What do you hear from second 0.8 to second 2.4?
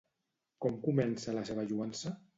comença la seva lloança?